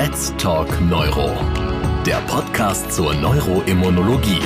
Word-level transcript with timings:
Let's 0.00 0.32
Talk 0.38 0.80
Neuro, 0.82 1.36
der 2.06 2.20
Podcast 2.28 2.92
zur 2.92 3.14
Neuroimmunologie. 3.14 4.38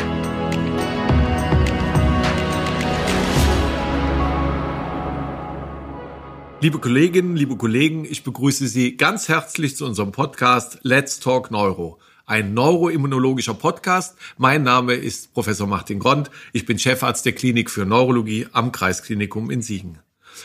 Liebe 6.63 6.79
Kolleginnen, 6.79 7.37
liebe 7.37 7.59
Kollegen, 7.59 8.07
ich 8.07 8.25
begrüße 8.25 8.67
Sie 8.67 8.97
ganz 8.97 9.29
herzlich 9.29 9.77
zu 9.77 9.85
unserem 9.85 10.11
Podcast 10.11 10.79
Let's 10.85 11.21
Talk 11.21 11.51
Neuro 11.51 11.99
ein 12.25 12.55
neuroimmunologischer 12.55 13.53
Podcast. 13.53 14.17
Mein 14.39 14.63
Name 14.63 14.95
ist 14.95 15.35
Professor 15.35 15.67
Martin 15.67 15.99
Grond. 15.99 16.31
Ich 16.55 16.65
bin 16.65 16.79
Chefarzt 16.79 17.27
der 17.27 17.35
Klinik 17.35 17.71
für 17.71 17.85
Neurologie 17.85 18.47
am 18.53 18.73
Kreisklinikum 18.73 19.51
in 19.51 19.61
Siegen. 19.61 19.99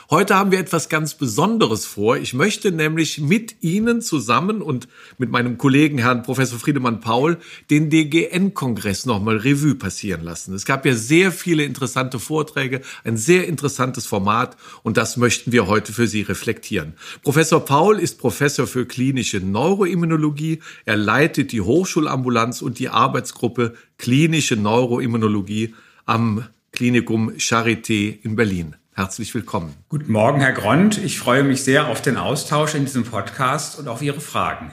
Heute 0.09 0.35
haben 0.35 0.51
wir 0.51 0.59
etwas 0.59 0.89
ganz 0.89 1.15
Besonderes 1.15 1.85
vor. 1.85 2.17
Ich 2.17 2.33
möchte 2.33 2.71
nämlich 2.71 3.19
mit 3.19 3.57
Ihnen 3.61 4.01
zusammen 4.01 4.61
und 4.61 4.87
mit 5.17 5.31
meinem 5.31 5.57
Kollegen 5.57 5.97
Herrn 5.97 6.23
Professor 6.23 6.59
Friedemann 6.59 7.01
Paul 7.01 7.37
den 7.69 7.89
DGN-Kongress 7.89 9.05
nochmal 9.05 9.37
Revue 9.37 9.75
passieren 9.75 10.23
lassen. 10.23 10.53
Es 10.53 10.65
gab 10.65 10.85
ja 10.85 10.95
sehr 10.95 11.31
viele 11.31 11.63
interessante 11.63 12.19
Vorträge, 12.19 12.81
ein 13.03 13.17
sehr 13.17 13.47
interessantes 13.47 14.05
Format 14.05 14.57
und 14.83 14.97
das 14.97 15.17
möchten 15.17 15.51
wir 15.51 15.67
heute 15.67 15.93
für 15.93 16.07
Sie 16.07 16.21
reflektieren. 16.21 16.93
Professor 17.23 17.63
Paul 17.63 17.99
ist 17.99 18.17
Professor 18.17 18.67
für 18.67 18.85
klinische 18.85 19.39
Neuroimmunologie. 19.39 20.59
Er 20.85 20.97
leitet 20.97 21.51
die 21.51 21.61
Hochschulambulanz 21.61 22.61
und 22.61 22.79
die 22.79 22.89
Arbeitsgruppe 22.89 23.73
klinische 23.97 24.55
Neuroimmunologie 24.55 25.73
am 26.05 26.45
Klinikum 26.71 27.31
Charité 27.37 28.17
in 28.23 28.35
Berlin. 28.35 28.75
Herzlich 28.97 29.35
willkommen. 29.35 29.75
Guten 29.89 30.11
Morgen, 30.11 30.41
Herr 30.41 30.53
Grond. 30.53 30.97
Ich 30.97 31.19
freue 31.19 31.43
mich 31.43 31.61
sehr 31.61 31.87
auf 31.87 32.01
den 32.01 32.17
Austausch 32.17 32.73
in 32.73 32.85
diesem 32.85 33.03
Podcast 33.03 33.77
und 33.77 33.87
auf 33.87 34.01
Ihre 34.01 34.19
Fragen. 34.19 34.71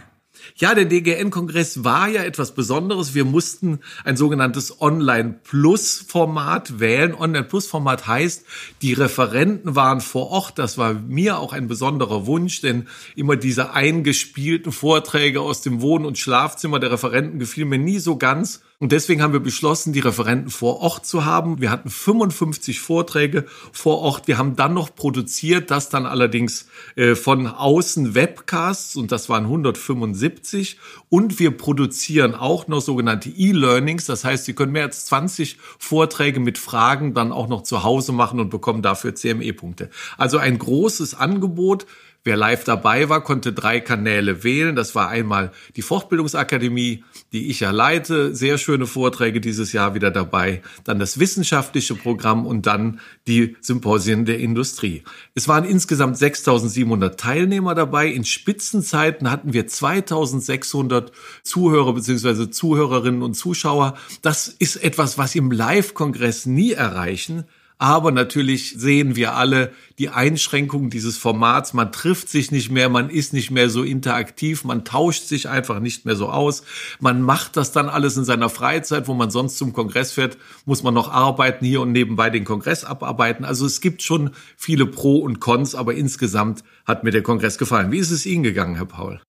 Ja, 0.56 0.74
der 0.74 0.86
DGN-Kongress 0.86 1.84
war 1.84 2.08
ja 2.08 2.22
etwas 2.22 2.54
Besonderes. 2.54 3.14
Wir 3.14 3.26
mussten 3.26 3.80
ein 4.02 4.16
sogenanntes 4.16 4.80
Online-Plus-Format 4.80 6.80
wählen. 6.80 7.14
Online-Plus-Format 7.14 8.06
heißt, 8.06 8.46
die 8.80 8.94
Referenten 8.94 9.76
waren 9.76 10.00
vor 10.00 10.30
Ort. 10.30 10.58
Das 10.58 10.78
war 10.78 10.94
mir 10.94 11.38
auch 11.38 11.52
ein 11.52 11.68
besonderer 11.68 12.26
Wunsch, 12.26 12.62
denn 12.62 12.88
immer 13.16 13.36
diese 13.36 13.74
eingespielten 13.74 14.72
Vorträge 14.72 15.42
aus 15.42 15.60
dem 15.60 15.82
Wohn- 15.82 16.06
und 16.06 16.16
Schlafzimmer 16.16 16.80
der 16.80 16.92
Referenten 16.92 17.38
gefiel 17.38 17.66
mir 17.66 17.78
nie 17.78 17.98
so 17.98 18.16
ganz. 18.16 18.62
Und 18.80 18.90
deswegen 18.90 19.22
haben 19.22 19.32
wir 19.32 19.40
beschlossen, 19.40 19.92
die 19.92 20.00
Referenten 20.00 20.50
vor 20.50 20.80
Ort 20.80 21.06
zu 21.06 21.24
haben. 21.24 21.60
Wir 21.60 21.70
hatten 21.70 21.90
55 21.90 22.80
Vorträge 22.80 23.46
vor 23.72 24.00
Ort. 24.00 24.26
Wir 24.26 24.36
haben 24.36 24.56
dann 24.56 24.74
noch 24.74 24.94
produziert, 24.94 25.70
das 25.70 25.90
dann 25.90 26.06
allerdings 26.06 26.66
äh, 26.96 27.14
von 27.14 27.46
außen 27.46 28.16
Webcasts 28.16 28.96
und 28.96 29.12
das 29.12 29.28
waren 29.28 29.44
175. 29.44 30.78
Und 31.08 31.38
wir 31.38 31.56
produzieren 31.56 32.34
auch 32.34 32.66
noch 32.66 32.80
sogenannte 32.80 33.30
E-Learnings. 33.30 34.06
Das 34.06 34.24
heißt, 34.24 34.44
Sie 34.44 34.54
können 34.54 34.72
mehr 34.72 34.84
als 34.84 35.06
20 35.06 35.56
Vorträge 35.78 36.40
mit 36.40 36.58
Fragen 36.58 37.14
dann 37.14 37.30
auch 37.30 37.46
noch 37.46 37.62
zu 37.62 37.84
Hause 37.84 38.10
machen 38.10 38.40
und 38.40 38.50
bekommen 38.50 38.82
dafür 38.82 39.14
CME-Punkte. 39.14 39.88
Also 40.18 40.38
ein 40.38 40.58
großes 40.58 41.14
Angebot 41.14 41.86
Wer 42.26 42.38
live 42.38 42.64
dabei 42.64 43.10
war, 43.10 43.22
konnte 43.22 43.52
drei 43.52 43.80
Kanäle 43.80 44.44
wählen. 44.44 44.74
Das 44.74 44.94
war 44.94 45.10
einmal 45.10 45.52
die 45.76 45.82
Fortbildungsakademie, 45.82 47.04
die 47.34 47.50
ich 47.50 47.60
ja 47.60 47.70
leite. 47.70 48.34
Sehr 48.34 48.56
schöne 48.56 48.86
Vorträge 48.86 49.42
dieses 49.42 49.74
Jahr 49.74 49.94
wieder 49.94 50.10
dabei. 50.10 50.62
Dann 50.84 50.98
das 50.98 51.18
wissenschaftliche 51.18 51.94
Programm 51.94 52.46
und 52.46 52.64
dann 52.66 53.00
die 53.26 53.58
Symposien 53.60 54.24
der 54.24 54.38
Industrie. 54.38 55.02
Es 55.34 55.48
waren 55.48 55.66
insgesamt 55.66 56.16
6700 56.16 57.20
Teilnehmer 57.20 57.74
dabei. 57.74 58.08
In 58.08 58.24
Spitzenzeiten 58.24 59.30
hatten 59.30 59.52
wir 59.52 59.66
2600 59.66 61.12
Zuhörer 61.42 61.92
bzw. 61.92 62.48
Zuhörerinnen 62.48 63.20
und 63.20 63.34
Zuschauer. 63.34 63.98
Das 64.22 64.48
ist 64.48 64.76
etwas, 64.76 65.18
was 65.18 65.34
im 65.34 65.50
Live-Kongress 65.50 66.46
nie 66.46 66.72
erreichen. 66.72 67.44
Aber 67.78 68.12
natürlich 68.12 68.74
sehen 68.78 69.16
wir 69.16 69.34
alle 69.34 69.72
die 69.98 70.08
Einschränkungen 70.08 70.90
dieses 70.90 71.18
Formats. 71.18 71.74
Man 71.74 71.90
trifft 71.90 72.28
sich 72.28 72.52
nicht 72.52 72.70
mehr, 72.70 72.88
man 72.88 73.10
ist 73.10 73.32
nicht 73.32 73.50
mehr 73.50 73.68
so 73.68 73.82
interaktiv, 73.82 74.64
man 74.64 74.84
tauscht 74.84 75.24
sich 75.24 75.48
einfach 75.48 75.80
nicht 75.80 76.06
mehr 76.06 76.14
so 76.14 76.28
aus. 76.28 76.62
Man 77.00 77.20
macht 77.20 77.56
das 77.56 77.72
dann 77.72 77.88
alles 77.88 78.16
in 78.16 78.24
seiner 78.24 78.48
Freizeit, 78.48 79.08
wo 79.08 79.14
man 79.14 79.30
sonst 79.30 79.58
zum 79.58 79.72
Kongress 79.72 80.12
fährt, 80.12 80.38
muss 80.64 80.84
man 80.84 80.94
noch 80.94 81.10
arbeiten 81.10 81.64
hier 81.64 81.80
und 81.80 81.92
nebenbei 81.92 82.30
den 82.30 82.44
Kongress 82.44 82.84
abarbeiten. 82.84 83.44
Also 83.44 83.66
es 83.66 83.80
gibt 83.80 84.02
schon 84.02 84.30
viele 84.56 84.86
Pro 84.86 85.18
und 85.18 85.40
Cons, 85.40 85.74
aber 85.74 85.94
insgesamt 85.94 86.62
hat 86.86 87.02
mir 87.02 87.10
der 87.10 87.22
Kongress 87.22 87.58
gefallen. 87.58 87.90
Wie 87.90 87.98
ist 87.98 88.12
es 88.12 88.24
Ihnen 88.24 88.44
gegangen, 88.44 88.76
Herr 88.76 88.86
Paul? 88.86 89.20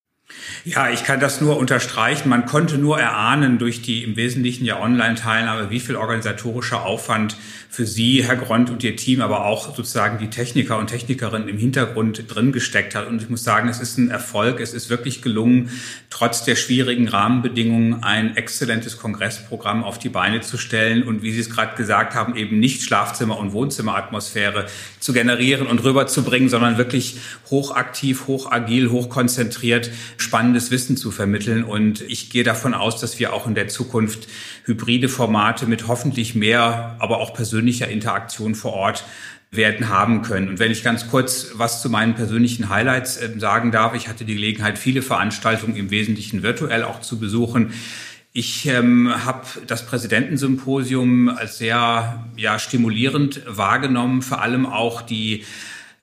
Ja, 0.64 0.90
ich 0.90 1.04
kann 1.04 1.20
das 1.20 1.40
nur 1.40 1.56
unterstreichen. 1.56 2.28
Man 2.28 2.46
konnte 2.46 2.76
nur 2.76 2.98
erahnen 2.98 3.58
durch 3.58 3.82
die 3.82 4.02
im 4.02 4.16
Wesentlichen 4.16 4.64
ja 4.64 4.80
Online-Teilnahme, 4.80 5.70
wie 5.70 5.78
viel 5.78 5.94
organisatorischer 5.94 6.84
Aufwand 6.84 7.36
für 7.70 7.86
Sie, 7.86 8.24
Herr 8.24 8.36
Grond 8.36 8.70
und 8.70 8.82
Ihr 8.82 8.96
Team, 8.96 9.20
aber 9.20 9.44
auch 9.44 9.76
sozusagen 9.76 10.18
die 10.18 10.30
Techniker 10.30 10.78
und 10.78 10.88
Technikerinnen 10.88 11.48
im 11.48 11.58
Hintergrund 11.58 12.24
drin 12.26 12.50
gesteckt 12.50 12.94
hat. 12.94 13.06
Und 13.06 13.22
ich 13.22 13.28
muss 13.28 13.44
sagen, 13.44 13.68
es 13.68 13.80
ist 13.80 13.98
ein 13.98 14.10
Erfolg. 14.10 14.60
Es 14.60 14.72
ist 14.72 14.90
wirklich 14.90 15.22
gelungen, 15.22 15.70
trotz 16.10 16.42
der 16.42 16.56
schwierigen 16.56 17.06
Rahmenbedingungen 17.06 18.02
ein 18.02 18.36
exzellentes 18.36 18.98
Kongressprogramm 18.98 19.84
auf 19.84 19.98
die 19.98 20.08
Beine 20.08 20.40
zu 20.40 20.58
stellen 20.58 21.02
und 21.02 21.22
wie 21.22 21.32
Sie 21.32 21.40
es 21.40 21.50
gerade 21.50 21.76
gesagt 21.76 22.14
haben, 22.14 22.34
eben 22.34 22.58
nicht 22.58 22.82
Schlafzimmer- 22.82 23.38
und 23.38 23.52
Wohnzimmeratmosphäre 23.52 24.66
zu 24.98 25.12
generieren 25.12 25.66
und 25.66 25.84
rüberzubringen, 25.84 26.48
sondern 26.48 26.78
wirklich 26.78 27.18
hochaktiv, 27.50 28.26
hochagil, 28.26 28.90
hochkonzentriert 28.90 29.90
spannendes 30.16 30.70
Wissen 30.70 30.96
zu 30.96 31.10
vermitteln. 31.10 31.64
Und 31.64 32.00
ich 32.02 32.30
gehe 32.30 32.44
davon 32.44 32.74
aus, 32.74 33.00
dass 33.00 33.18
wir 33.18 33.32
auch 33.32 33.46
in 33.46 33.54
der 33.54 33.68
Zukunft 33.68 34.28
hybride 34.64 35.08
Formate 35.08 35.66
mit 35.66 35.86
hoffentlich 35.86 36.34
mehr, 36.34 36.96
aber 36.98 37.18
auch 37.18 37.34
persönlicher 37.34 37.88
Interaktion 37.88 38.54
vor 38.54 38.72
Ort 38.72 39.04
werden 39.50 39.88
haben 39.88 40.22
können. 40.22 40.48
Und 40.48 40.58
wenn 40.58 40.70
ich 40.70 40.82
ganz 40.82 41.08
kurz 41.08 41.52
was 41.54 41.80
zu 41.80 41.88
meinen 41.88 42.14
persönlichen 42.14 42.68
Highlights 42.68 43.16
äh, 43.16 43.38
sagen 43.38 43.70
darf, 43.72 43.94
ich 43.94 44.08
hatte 44.08 44.24
die 44.24 44.34
Gelegenheit, 44.34 44.78
viele 44.78 45.02
Veranstaltungen 45.02 45.76
im 45.76 45.90
Wesentlichen 45.90 46.42
virtuell 46.42 46.82
auch 46.84 47.00
zu 47.00 47.18
besuchen. 47.18 47.72
Ich 48.32 48.66
ähm, 48.66 49.10
habe 49.24 49.46
das 49.66 49.86
Präsidentensymposium 49.86 51.30
als 51.30 51.58
sehr 51.58 52.26
ja, 52.36 52.58
stimulierend 52.58 53.40
wahrgenommen, 53.46 54.20
vor 54.20 54.42
allem 54.42 54.66
auch 54.66 55.00
die 55.00 55.44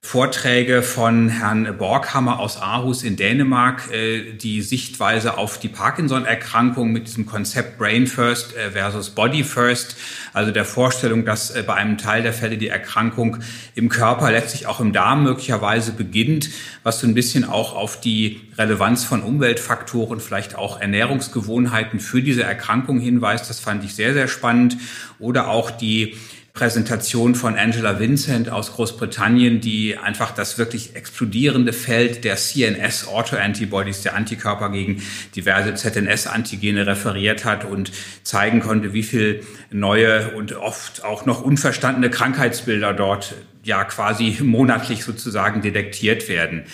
Vorträge 0.05 0.83
von 0.83 1.29
Herrn 1.29 1.77
Borghammer 1.77 2.39
aus 2.39 2.61
Aarhus 2.61 3.03
in 3.03 3.15
Dänemark, 3.15 3.89
äh, 3.91 4.33
die 4.33 4.61
Sichtweise 4.61 5.37
auf 5.37 5.57
die 5.57 5.69
Parkinson-Erkrankung 5.69 6.91
mit 6.91 7.07
diesem 7.07 7.25
Konzept 7.25 7.79
Brain 7.79 8.05
First 8.05 8.55
äh, 8.55 8.69
versus 8.71 9.11
Body 9.11 9.43
First, 9.43 9.95
also 10.33 10.51
der 10.51 10.65
Vorstellung, 10.65 11.25
dass 11.25 11.51
äh, 11.51 11.63
bei 11.65 11.75
einem 11.75 11.97
Teil 11.97 12.21
der 12.21 12.33
Fälle 12.33 12.57
die 12.57 12.67
Erkrankung 12.67 13.37
im 13.75 13.87
Körper, 13.87 14.29
letztlich 14.29 14.67
auch 14.67 14.81
im 14.81 14.91
Darm 14.91 15.23
möglicherweise 15.23 15.93
beginnt, 15.93 16.49
was 16.83 16.99
so 16.99 17.07
ein 17.07 17.15
bisschen 17.15 17.45
auch 17.45 17.73
auf 17.73 17.99
die 17.99 18.41
Relevanz 18.57 19.05
von 19.05 19.23
Umweltfaktoren, 19.23 20.19
vielleicht 20.19 20.55
auch 20.55 20.81
Ernährungsgewohnheiten 20.81 22.01
für 22.01 22.21
diese 22.21 22.43
Erkrankung 22.43 22.99
hinweist. 22.99 23.49
Das 23.49 23.61
fand 23.61 23.83
ich 23.85 23.95
sehr, 23.95 24.13
sehr 24.13 24.27
spannend. 24.27 24.77
Oder 25.17 25.47
auch 25.47 25.71
die 25.71 26.17
Präsentation 26.53 27.33
von 27.33 27.57
Angela 27.57 27.99
Vincent 27.99 28.49
aus 28.51 28.73
Großbritannien, 28.73 29.59
die 29.59 29.97
einfach 29.97 30.29
das 30.29 30.59
wirklich 30.59 30.95
explodierende 30.95 31.73
Feld 31.73 32.23
der 32.23 32.35
CNS 32.35 33.07
Autoantibodies, 33.07 34.03
der 34.03 34.15
Antikörper 34.15 34.69
gegen 34.69 35.01
diverse 35.35 35.73
ZNS-Antigene 35.73 36.85
referiert 36.85 37.43
hat 37.43 37.65
und 37.65 37.91
zeigen 38.21 38.59
konnte, 38.59 38.93
wie 38.93 39.01
viel 39.01 39.43
neue 39.71 40.35
und 40.35 40.53
oft 40.53 41.03
auch 41.03 41.25
noch 41.25 41.41
unverstandene 41.41 42.11
Krankheitsbilder 42.11 42.93
dort 42.93 43.33
ja 43.63 43.83
quasi 43.83 44.37
monatlich 44.43 45.03
sozusagen 45.03 45.63
detektiert 45.63 46.29
werden. 46.29 46.65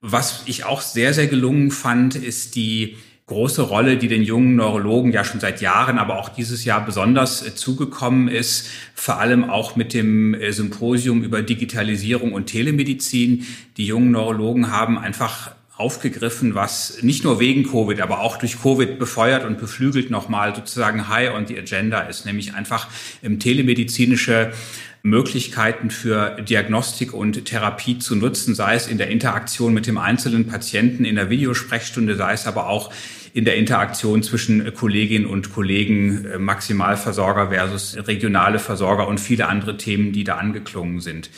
Was 0.00 0.42
ich 0.46 0.64
auch 0.64 0.80
sehr, 0.80 1.14
sehr 1.14 1.28
gelungen 1.28 1.70
fand, 1.70 2.16
ist 2.16 2.56
die 2.56 2.96
große 3.30 3.62
Rolle, 3.62 3.96
die 3.96 4.08
den 4.08 4.24
jungen 4.24 4.56
Neurologen 4.56 5.12
ja 5.12 5.22
schon 5.22 5.38
seit 5.38 5.60
Jahren, 5.60 5.98
aber 5.98 6.18
auch 6.18 6.28
dieses 6.28 6.64
Jahr 6.64 6.84
besonders 6.84 7.46
äh, 7.46 7.54
zugekommen 7.54 8.26
ist, 8.26 8.68
vor 8.94 9.20
allem 9.20 9.48
auch 9.48 9.76
mit 9.76 9.94
dem 9.94 10.34
äh, 10.34 10.52
Symposium 10.52 11.22
über 11.22 11.40
Digitalisierung 11.40 12.32
und 12.32 12.46
Telemedizin. 12.46 13.46
Die 13.76 13.86
jungen 13.86 14.10
Neurologen 14.10 14.72
haben 14.72 14.98
einfach 14.98 15.52
aufgegriffen, 15.76 16.56
was 16.56 17.02
nicht 17.02 17.22
nur 17.22 17.38
wegen 17.38 17.62
Covid, 17.62 18.00
aber 18.00 18.20
auch 18.20 18.36
durch 18.36 18.60
Covid 18.60 18.98
befeuert 18.98 19.46
und 19.46 19.58
beflügelt 19.58 20.10
nochmal 20.10 20.54
sozusagen 20.54 21.08
high 21.08 21.32
on 21.32 21.46
the 21.46 21.56
agenda 21.56 22.00
ist, 22.00 22.26
nämlich 22.26 22.54
einfach 22.54 22.88
im 23.22 23.38
telemedizinische 23.38 24.52
Möglichkeiten 25.02 25.90
für 25.90 26.36
Diagnostik 26.42 27.14
und 27.14 27.46
Therapie 27.46 27.98
zu 27.98 28.16
nutzen, 28.16 28.54
sei 28.54 28.74
es 28.74 28.86
in 28.86 28.98
der 28.98 29.08
Interaktion 29.08 29.72
mit 29.72 29.86
dem 29.86 29.98
einzelnen 29.98 30.46
Patienten 30.46 31.04
in 31.04 31.16
der 31.16 31.30
Videosprechstunde, 31.30 32.16
sei 32.16 32.32
es 32.32 32.46
aber 32.46 32.68
auch 32.68 32.92
in 33.32 33.44
der 33.44 33.56
Interaktion 33.56 34.22
zwischen 34.22 34.74
Kolleginnen 34.74 35.26
und 35.26 35.52
Kollegen, 35.52 36.24
äh, 36.24 36.38
Maximalversorger 36.38 37.50
versus 37.50 37.96
regionale 38.06 38.58
Versorger 38.58 39.06
und 39.06 39.20
viele 39.20 39.48
andere 39.48 39.76
Themen, 39.76 40.12
die 40.12 40.24
da 40.24 40.36
angeklungen 40.36 41.00
sind. 41.00 41.30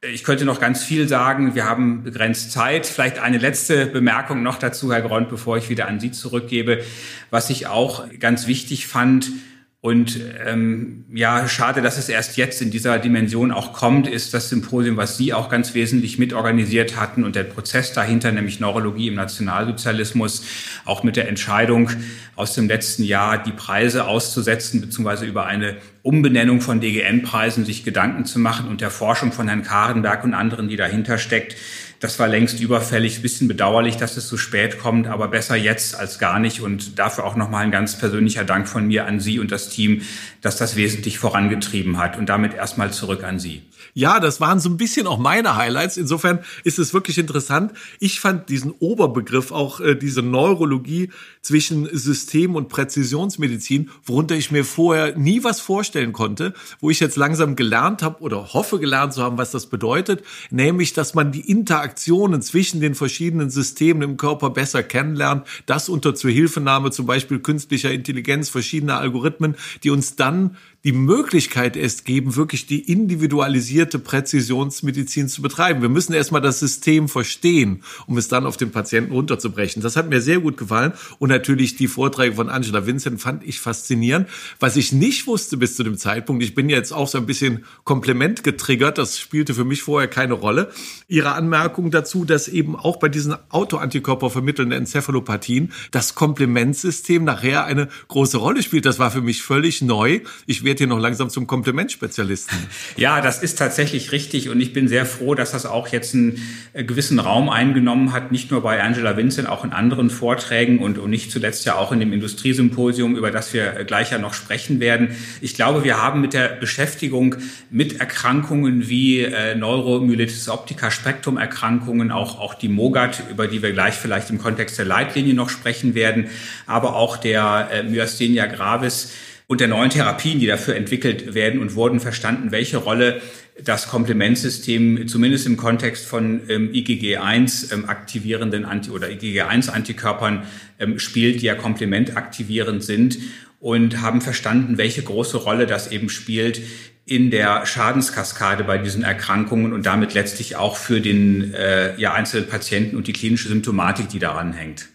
Ich 0.00 0.22
könnte 0.22 0.44
noch 0.44 0.60
ganz 0.60 0.84
viel 0.84 1.08
sagen. 1.08 1.56
Wir 1.56 1.64
haben 1.64 2.04
begrenzt 2.04 2.52
Zeit. 2.52 2.86
Vielleicht 2.86 3.18
eine 3.18 3.38
letzte 3.38 3.86
Bemerkung 3.86 4.44
noch 4.44 4.56
dazu, 4.56 4.92
Herr 4.92 5.02
Grond, 5.02 5.28
bevor 5.28 5.56
ich 5.56 5.70
wieder 5.70 5.88
an 5.88 5.98
Sie 5.98 6.12
zurückgebe. 6.12 6.84
Was 7.30 7.50
ich 7.50 7.66
auch 7.66 8.06
ganz 8.20 8.46
wichtig 8.46 8.86
fand, 8.86 9.32
und 9.80 10.18
ähm, 10.44 11.04
ja, 11.14 11.46
schade, 11.46 11.82
dass 11.82 11.98
es 11.98 12.08
erst 12.08 12.36
jetzt 12.36 12.60
in 12.60 12.72
dieser 12.72 12.98
Dimension 12.98 13.52
auch 13.52 13.72
kommt, 13.72 14.08
ist 14.08 14.34
das 14.34 14.48
Symposium, 14.48 14.96
was 14.96 15.16
Sie 15.16 15.32
auch 15.32 15.48
ganz 15.48 15.72
wesentlich 15.72 16.18
mitorganisiert 16.18 16.96
hatten 16.96 17.22
und 17.22 17.36
der 17.36 17.44
Prozess 17.44 17.92
dahinter, 17.92 18.32
nämlich 18.32 18.58
Neurologie 18.58 19.06
im 19.06 19.14
Nationalsozialismus, 19.14 20.42
auch 20.84 21.04
mit 21.04 21.14
der 21.14 21.28
Entscheidung 21.28 21.90
aus 22.34 22.54
dem 22.54 22.66
letzten 22.66 23.04
Jahr, 23.04 23.40
die 23.40 23.52
Preise 23.52 24.08
auszusetzen, 24.08 24.80
beziehungsweise 24.80 25.26
über 25.26 25.46
eine 25.46 25.76
Umbenennung 26.02 26.60
von 26.60 26.80
DGN-Preisen 26.80 27.64
sich 27.64 27.84
Gedanken 27.84 28.24
zu 28.24 28.40
machen 28.40 28.68
und 28.68 28.80
der 28.80 28.90
Forschung 28.90 29.30
von 29.30 29.46
Herrn 29.46 29.62
Karenberg 29.62 30.24
und 30.24 30.34
anderen, 30.34 30.68
die 30.68 30.76
dahinter 30.76 31.18
steckt. 31.18 31.54
Das 32.00 32.18
war 32.20 32.28
längst 32.28 32.60
überfällig. 32.60 33.18
Ein 33.18 33.22
bisschen 33.22 33.48
bedauerlich, 33.48 33.96
dass 33.96 34.16
es 34.16 34.28
so 34.28 34.36
spät 34.36 34.78
kommt, 34.78 35.08
aber 35.08 35.28
besser 35.28 35.56
jetzt 35.56 35.98
als 35.98 36.18
gar 36.18 36.38
nicht. 36.38 36.60
Und 36.60 36.98
dafür 36.98 37.24
auch 37.24 37.34
nochmal 37.34 37.64
ein 37.64 37.72
ganz 37.72 37.98
persönlicher 37.98 38.44
Dank 38.44 38.68
von 38.68 38.86
mir 38.86 39.06
an 39.06 39.18
Sie 39.18 39.40
und 39.40 39.50
das 39.50 39.68
Team, 39.68 40.02
dass 40.40 40.56
das 40.56 40.76
wesentlich 40.76 41.18
vorangetrieben 41.18 41.98
hat. 41.98 42.16
Und 42.16 42.28
damit 42.28 42.54
erstmal 42.54 42.92
zurück 42.92 43.24
an 43.24 43.40
Sie. 43.40 43.62
Ja, 43.94 44.20
das 44.20 44.40
waren 44.40 44.60
so 44.60 44.68
ein 44.68 44.76
bisschen 44.76 45.08
auch 45.08 45.18
meine 45.18 45.56
Highlights. 45.56 45.96
Insofern 45.96 46.40
ist 46.62 46.78
es 46.78 46.94
wirklich 46.94 47.18
interessant. 47.18 47.72
Ich 47.98 48.20
fand 48.20 48.48
diesen 48.48 48.70
Oberbegriff, 48.70 49.50
auch 49.50 49.80
äh, 49.80 49.96
diese 49.96 50.22
Neurologie 50.22 51.10
zwischen 51.42 51.88
System- 51.96 52.54
und 52.54 52.68
Präzisionsmedizin, 52.68 53.90
worunter 54.04 54.36
ich 54.36 54.50
mir 54.50 54.64
vorher 54.64 55.16
nie 55.16 55.42
was 55.42 55.60
vorstellen 55.60 56.12
konnte, 56.12 56.54
wo 56.80 56.90
ich 56.90 57.00
jetzt 57.00 57.16
langsam 57.16 57.56
gelernt 57.56 58.02
habe 58.02 58.20
oder 58.20 58.52
hoffe 58.52 58.78
gelernt 58.78 59.14
zu 59.14 59.22
haben, 59.22 59.38
was 59.38 59.50
das 59.50 59.66
bedeutet, 59.66 60.22
nämlich, 60.50 60.92
dass 60.92 61.14
man 61.14 61.32
die 61.32 61.40
Interaktionen 61.88 62.42
zwischen 62.42 62.82
den 62.82 62.94
verschiedenen 62.94 63.48
Systemen 63.48 64.02
im 64.02 64.16
Körper 64.18 64.50
besser 64.50 64.82
kennenlernt, 64.82 65.46
das 65.64 65.88
unter 65.88 66.14
Zuhilfenahme 66.14 66.90
zum 66.90 67.06
Beispiel 67.06 67.38
künstlicher 67.38 67.90
Intelligenz, 67.90 68.50
verschiedener 68.50 68.98
Algorithmen, 68.98 69.56
die 69.82 69.88
uns 69.88 70.14
dann 70.14 70.58
die 70.84 70.92
Möglichkeit 70.92 71.76
erst 71.76 72.04
geben, 72.04 72.36
wirklich 72.36 72.66
die 72.66 72.90
individualisierte 72.90 73.98
Präzisionsmedizin 73.98 75.28
zu 75.28 75.42
betreiben. 75.42 75.82
Wir 75.82 75.88
müssen 75.88 76.12
erstmal 76.12 76.40
das 76.40 76.60
System 76.60 77.08
verstehen, 77.08 77.82
um 78.06 78.16
es 78.16 78.28
dann 78.28 78.46
auf 78.46 78.56
den 78.56 78.70
Patienten 78.70 79.12
runterzubrechen. 79.12 79.82
Das 79.82 79.96
hat 79.96 80.08
mir 80.08 80.20
sehr 80.20 80.38
gut 80.38 80.56
gefallen. 80.56 80.92
Und 81.18 81.30
natürlich 81.30 81.74
die 81.74 81.88
Vorträge 81.88 82.36
von 82.36 82.48
Angela 82.48 82.86
Vincent 82.86 83.20
fand 83.20 83.42
ich 83.42 83.58
faszinierend. 83.58 84.28
Was 84.60 84.76
ich 84.76 84.92
nicht 84.92 85.26
wusste 85.26 85.56
bis 85.56 85.74
zu 85.74 85.82
dem 85.82 85.98
Zeitpunkt, 85.98 86.44
ich 86.44 86.54
bin 86.54 86.68
jetzt 86.68 86.92
auch 86.92 87.08
so 87.08 87.18
ein 87.18 87.26
bisschen 87.26 87.64
Kompliment 87.82 88.44
getriggert, 88.44 88.98
das 88.98 89.18
spielte 89.18 89.54
für 89.54 89.64
mich 89.64 89.82
vorher 89.82 90.08
keine 90.08 90.34
Rolle. 90.34 90.70
Ihre 91.08 91.32
Anmerkung 91.32 91.90
dazu, 91.90 92.24
dass 92.24 92.46
eben 92.46 92.76
auch 92.76 92.98
bei 92.98 93.08
diesen 93.08 93.34
Autoantikörper 93.48 94.30
vermittelnden 94.30 94.78
Enzephalopathien 94.78 95.72
das 95.90 96.14
Komplementsystem 96.14 97.24
nachher 97.24 97.64
eine 97.64 97.88
große 98.06 98.36
Rolle 98.36 98.62
spielt. 98.62 98.86
Das 98.86 99.00
war 99.00 99.10
für 99.10 99.22
mich 99.22 99.42
völlig 99.42 99.82
neu. 99.82 100.20
Ich 100.46 100.67
werde 100.68 100.78
hier 100.78 100.86
noch 100.86 101.00
langsam 101.00 101.30
zum 101.30 101.46
Komplementspezialisten. 101.46 102.56
Ja, 102.96 103.20
das 103.20 103.42
ist 103.42 103.58
tatsächlich 103.58 104.12
richtig 104.12 104.48
und 104.48 104.60
ich 104.60 104.72
bin 104.72 104.88
sehr 104.88 105.06
froh, 105.06 105.34
dass 105.34 105.52
das 105.52 105.66
auch 105.66 105.88
jetzt 105.88 106.14
einen 106.14 106.42
äh, 106.72 106.84
gewissen 106.84 107.18
Raum 107.18 107.48
eingenommen 107.48 108.12
hat, 108.12 108.32
nicht 108.32 108.50
nur 108.50 108.62
bei 108.62 108.82
Angela 108.82 109.16
Vincent, 109.16 109.48
auch 109.48 109.64
in 109.64 109.72
anderen 109.72 110.10
Vorträgen 110.10 110.80
und, 110.80 110.98
und 110.98 111.10
nicht 111.10 111.30
zuletzt 111.30 111.64
ja 111.64 111.76
auch 111.76 111.92
in 111.92 112.00
dem 112.00 112.12
Industriesymposium, 112.12 113.16
über 113.16 113.30
das 113.30 113.52
wir 113.52 113.76
äh, 113.76 113.84
gleich 113.84 114.10
ja 114.10 114.18
noch 114.18 114.34
sprechen 114.34 114.80
werden. 114.80 115.16
Ich 115.40 115.54
glaube, 115.54 115.84
wir 115.84 116.02
haben 116.02 116.20
mit 116.20 116.34
der 116.34 116.48
Beschäftigung 116.48 117.36
mit 117.70 118.00
Erkrankungen 118.00 118.88
wie 118.88 119.20
äh, 119.22 119.54
Neuromyelitis 119.54 120.48
optica, 120.48 120.90
Spektrumерkrankungen, 120.90 122.10
auch, 122.10 122.38
auch 122.40 122.54
die 122.54 122.68
MOGAT, 122.68 123.22
über 123.30 123.46
die 123.46 123.62
wir 123.62 123.72
gleich 123.72 123.94
vielleicht 123.94 124.30
im 124.30 124.38
Kontext 124.38 124.78
der 124.78 124.86
Leitlinie 124.86 125.34
noch 125.34 125.48
sprechen 125.48 125.94
werden, 125.94 126.28
aber 126.66 126.96
auch 126.96 127.16
der 127.16 127.68
äh, 127.72 127.82
Myasthenia 127.84 128.46
gravis, 128.46 129.12
und 129.48 129.60
der 129.60 129.68
neuen 129.68 129.90
Therapien, 129.90 130.38
die 130.38 130.46
dafür 130.46 130.76
entwickelt 130.76 131.34
werden 131.34 131.60
und 131.60 131.74
wurden, 131.74 132.00
verstanden, 132.00 132.52
welche 132.52 132.76
Rolle 132.76 133.20
das 133.64 133.88
Komplementsystem 133.88 135.08
zumindest 135.08 135.46
im 135.46 135.56
Kontext 135.56 136.06
von 136.06 136.42
ähm, 136.48 136.70
IgG1 136.70 137.72
ähm, 137.72 137.88
aktivierenden 137.88 138.64
Anti 138.64 138.90
oder 138.90 139.08
IgG1 139.08 139.70
Antikörpern 139.70 140.44
ähm, 140.78 140.98
spielt, 140.98 141.40
die 141.40 141.46
ja 141.46 141.54
komplementaktivierend 141.54 142.84
sind 142.84 143.18
und 143.58 144.00
haben 144.02 144.20
verstanden, 144.20 144.78
welche 144.78 145.02
große 145.02 145.38
Rolle 145.38 145.66
das 145.66 145.90
eben 145.90 146.10
spielt 146.10 146.60
in 147.06 147.30
der 147.30 147.64
Schadenskaskade 147.64 148.64
bei 148.64 148.76
diesen 148.76 149.02
Erkrankungen 149.02 149.72
und 149.72 149.86
damit 149.86 150.12
letztlich 150.12 150.56
auch 150.56 150.76
für 150.76 151.00
den 151.00 151.54
äh, 151.54 151.98
ja, 151.98 152.12
einzelnen 152.12 152.46
Patienten 152.46 152.96
und 152.96 153.06
die 153.06 153.14
klinische 153.14 153.48
Symptomatik, 153.48 154.10
die 154.10 154.18
daran 154.18 154.52
hängt. 154.52 154.90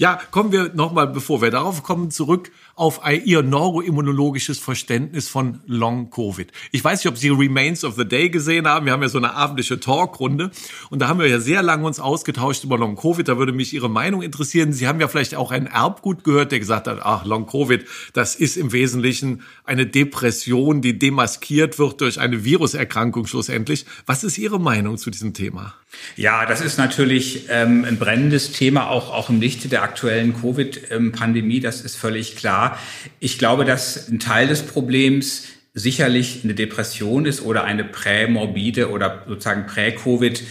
Ja, 0.00 0.20
kommen 0.30 0.52
wir 0.52 0.70
nochmal, 0.74 1.08
bevor 1.08 1.42
wir 1.42 1.50
darauf 1.50 1.82
kommen, 1.82 2.12
zurück 2.12 2.52
auf 2.76 3.00
Ihr 3.24 3.42
neuroimmunologisches 3.42 4.60
Verständnis 4.60 5.26
von 5.26 5.58
Long 5.66 6.10
Covid. 6.10 6.52
Ich 6.70 6.84
weiß 6.84 7.02
nicht, 7.02 7.10
ob 7.10 7.18
Sie 7.18 7.30
Remains 7.30 7.82
of 7.82 7.96
the 7.96 8.04
Day 8.04 8.30
gesehen 8.30 8.68
haben. 8.68 8.86
Wir 8.86 8.92
haben 8.92 9.02
ja 9.02 9.08
so 9.08 9.18
eine 9.18 9.34
abendliche 9.34 9.80
Talkrunde 9.80 10.52
und 10.90 11.00
da 11.00 11.08
haben 11.08 11.18
wir 11.18 11.26
ja 11.26 11.40
sehr 11.40 11.64
lange 11.64 11.84
uns 11.84 11.98
ausgetauscht 11.98 12.62
über 12.62 12.78
Long 12.78 12.94
Covid. 12.94 13.26
Da 13.26 13.38
würde 13.38 13.50
mich 13.50 13.74
Ihre 13.74 13.90
Meinung 13.90 14.22
interessieren. 14.22 14.72
Sie 14.72 14.86
haben 14.86 15.00
ja 15.00 15.08
vielleicht 15.08 15.34
auch 15.34 15.50
ein 15.50 15.66
Erbgut 15.66 16.22
gehört, 16.22 16.52
der 16.52 16.60
gesagt 16.60 16.86
hat, 16.86 17.00
ach, 17.02 17.24
Long 17.24 17.46
Covid, 17.46 17.84
das 18.12 18.36
ist 18.36 18.56
im 18.56 18.70
Wesentlichen 18.70 19.42
eine 19.64 19.84
Depression, 19.84 20.80
die 20.80 20.96
demaskiert 20.96 21.80
wird 21.80 22.00
durch 22.02 22.20
eine 22.20 22.44
Viruserkrankung 22.44 23.26
schlussendlich. 23.26 23.84
Was 24.06 24.22
ist 24.22 24.38
Ihre 24.38 24.60
Meinung 24.60 24.96
zu 24.96 25.10
diesem 25.10 25.34
Thema? 25.34 25.74
Ja, 26.16 26.46
das 26.46 26.60
ist 26.60 26.78
natürlich 26.78 27.46
ähm, 27.48 27.84
ein 27.84 27.98
brennendes 27.98 28.52
Thema, 28.52 28.90
auch, 28.90 29.10
auch 29.12 29.30
im 29.30 29.40
Lichte 29.40 29.68
der 29.68 29.87
aktuellen 29.88 30.34
Covid-Pandemie. 30.40 31.60
Das 31.60 31.80
ist 31.80 31.96
völlig 31.96 32.36
klar. 32.36 32.78
Ich 33.20 33.38
glaube, 33.38 33.64
dass 33.64 34.08
ein 34.08 34.18
Teil 34.18 34.46
des 34.46 34.62
Problems 34.62 35.44
sicherlich 35.74 36.40
eine 36.44 36.54
Depression 36.54 37.24
ist 37.24 37.42
oder 37.42 37.64
eine 37.64 37.84
prämorbide 37.84 38.90
oder 38.90 39.24
sozusagen 39.26 39.66
prä-Covid 39.66 40.42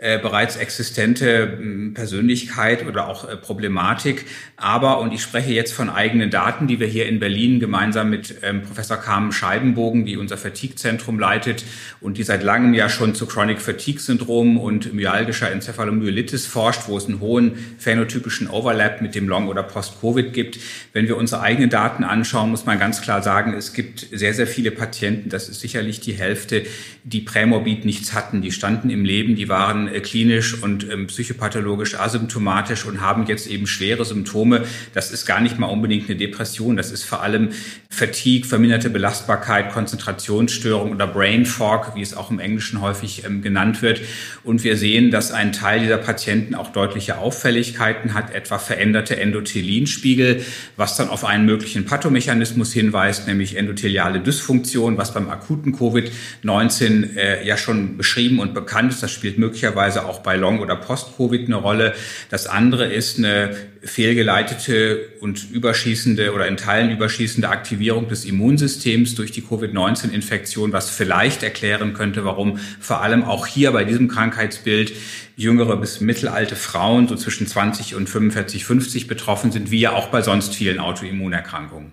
äh, 0.00 0.20
bereits 0.20 0.54
existente 0.54 1.26
äh, 1.28 1.90
Persönlichkeit 1.92 2.86
oder 2.86 3.08
auch 3.08 3.28
äh, 3.28 3.36
Problematik. 3.36 4.26
Aber, 4.56 5.00
und 5.00 5.12
ich 5.12 5.20
spreche 5.20 5.52
jetzt 5.52 5.72
von 5.72 5.90
eigenen 5.90 6.30
Daten, 6.30 6.68
die 6.68 6.78
wir 6.78 6.86
hier 6.86 7.06
in 7.06 7.18
Berlin 7.18 7.58
gemeinsam 7.58 8.08
mit 8.08 8.36
ähm, 8.44 8.62
Professor 8.62 8.96
Carmen 8.96 9.32
Scheibenbogen, 9.32 10.06
die 10.06 10.16
unser 10.16 10.36
Fatigue-Zentrum 10.36 11.18
leitet 11.18 11.64
und 12.00 12.16
die 12.16 12.22
seit 12.22 12.44
langem 12.44 12.74
ja 12.74 12.88
schon 12.88 13.16
zu 13.16 13.26
Chronic 13.26 13.60
Fatigue-Syndrom 13.60 14.56
und 14.56 14.94
myalgischer 14.94 15.50
Enzephalomyelitis 15.50 16.46
forscht, 16.46 16.82
wo 16.86 16.96
es 16.96 17.06
einen 17.06 17.18
hohen 17.18 17.58
phänotypischen 17.78 18.48
Overlap 18.48 19.02
mit 19.02 19.16
dem 19.16 19.28
Long- 19.28 19.48
oder 19.48 19.64
Post-Covid 19.64 20.32
gibt. 20.32 20.60
Wenn 20.92 21.08
wir 21.08 21.16
unsere 21.16 21.40
eigenen 21.40 21.70
Daten 21.70 22.04
anschauen, 22.04 22.50
muss 22.50 22.66
man 22.66 22.78
ganz 22.78 23.02
klar 23.02 23.20
sagen, 23.20 23.52
es 23.52 23.72
gibt 23.72 24.06
sehr, 24.12 24.32
sehr 24.32 24.46
viele 24.46 24.70
Patienten, 24.70 25.28
das 25.28 25.48
ist 25.48 25.58
sicherlich 25.58 25.98
die 25.98 26.12
Hälfte, 26.12 26.62
die 27.02 27.20
prämorbid 27.20 27.84
nichts 27.84 28.12
hatten. 28.12 28.42
Die 28.42 28.52
standen 28.52 28.90
im 28.90 29.04
Leben, 29.04 29.34
die 29.34 29.48
waren 29.48 29.87
äh, 29.92 30.00
klinisch 30.00 30.62
und 30.62 30.88
ähm, 30.90 31.06
psychopathologisch 31.06 31.98
asymptomatisch 31.98 32.84
und 32.84 33.00
haben 33.00 33.26
jetzt 33.26 33.46
eben 33.46 33.66
schwere 33.66 34.04
Symptome. 34.04 34.64
Das 34.94 35.10
ist 35.10 35.26
gar 35.26 35.40
nicht 35.40 35.58
mal 35.58 35.66
unbedingt 35.66 36.08
eine 36.08 36.18
Depression, 36.18 36.76
das 36.76 36.90
ist 36.90 37.04
vor 37.04 37.22
allem 37.22 37.50
Fatigue, 37.90 38.46
verminderte 38.46 38.90
Belastbarkeit, 38.90 39.72
Konzentrationsstörung 39.72 40.92
oder 40.92 41.06
Brain 41.06 41.46
Fog, 41.46 41.92
wie 41.94 42.02
es 42.02 42.14
auch 42.14 42.30
im 42.30 42.38
Englischen 42.38 42.80
häufig 42.80 43.24
ähm, 43.24 43.42
genannt 43.42 43.82
wird. 43.82 44.02
Und 44.44 44.62
wir 44.62 44.76
sehen, 44.76 45.10
dass 45.10 45.32
ein 45.32 45.52
Teil 45.52 45.80
dieser 45.80 45.96
Patienten 45.96 46.54
auch 46.54 46.72
deutliche 46.72 47.18
Auffälligkeiten 47.18 48.14
hat, 48.14 48.34
etwa 48.34 48.58
veränderte 48.58 49.16
Endothelinspiegel, 49.16 50.44
was 50.76 50.96
dann 50.96 51.08
auf 51.08 51.24
einen 51.24 51.46
möglichen 51.46 51.86
Pathomechanismus 51.86 52.72
hinweist, 52.72 53.26
nämlich 53.26 53.56
endotheliale 53.56 54.20
Dysfunktion, 54.20 54.98
was 54.98 55.14
beim 55.14 55.30
akuten 55.30 55.74
Covid-19 55.74 57.16
äh, 57.16 57.46
ja 57.46 57.56
schon 57.56 57.96
beschrieben 57.96 58.38
und 58.38 58.54
bekannt 58.54 58.92
ist. 58.92 59.02
Das 59.02 59.10
spielt 59.12 59.38
möglicherweise 59.38 59.77
möglicherweise 59.78 60.06
auch 60.06 60.20
bei 60.20 60.36
Long- 60.36 60.60
oder 60.60 60.76
Post-Covid 60.76 61.46
eine 61.46 61.56
Rolle. 61.56 61.94
Das 62.30 62.46
andere 62.46 62.92
ist 62.92 63.18
eine 63.18 63.54
fehlgeleitete 63.82 65.08
und 65.20 65.50
überschießende 65.50 66.32
oder 66.34 66.48
in 66.48 66.56
Teilen 66.56 66.90
überschießende 66.90 67.48
Aktivierung 67.48 68.08
des 68.08 68.24
Immunsystems 68.24 69.14
durch 69.14 69.30
die 69.30 69.42
Covid-19-Infektion, 69.42 70.72
was 70.72 70.90
vielleicht 70.90 71.42
erklären 71.44 71.94
könnte, 71.94 72.24
warum 72.24 72.58
vor 72.80 73.02
allem 73.02 73.22
auch 73.22 73.46
hier 73.46 73.70
bei 73.70 73.84
diesem 73.84 74.08
Krankheitsbild 74.08 74.92
jüngere 75.36 75.76
bis 75.76 76.00
mittelalte 76.00 76.56
Frauen 76.56 77.06
so 77.06 77.14
zwischen 77.14 77.46
20 77.46 77.94
und 77.94 78.08
45, 78.08 78.64
50 78.64 79.06
betroffen 79.06 79.52
sind, 79.52 79.70
wie 79.70 79.80
ja 79.80 79.92
auch 79.92 80.08
bei 80.08 80.22
sonst 80.22 80.56
vielen 80.56 80.80
Autoimmunerkrankungen. 80.80 81.92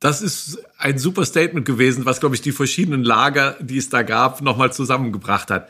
Das 0.00 0.20
ist 0.20 0.58
ein 0.78 0.98
super 0.98 1.24
Statement 1.24 1.64
gewesen, 1.64 2.04
was, 2.04 2.18
glaube 2.18 2.34
ich, 2.34 2.40
die 2.40 2.50
verschiedenen 2.50 3.04
Lager, 3.04 3.56
die 3.60 3.78
es 3.78 3.88
da 3.88 4.02
gab, 4.02 4.42
nochmal 4.42 4.72
zusammengebracht 4.72 5.48
hat. 5.48 5.68